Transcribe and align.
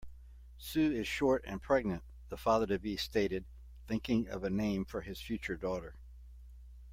"Sue 0.57 0.93
is 0.93 1.07
short 1.07 1.43
and 1.45 1.61
pregnant", 1.61 2.01
the 2.29 2.35
father-to-be 2.35 2.97
stated, 2.97 3.45
thinking 3.85 4.27
of 4.29 4.43
a 4.43 4.49
name 4.49 4.83
for 4.83 5.01
his 5.01 5.21
future 5.21 5.55
daughter. 5.57 5.93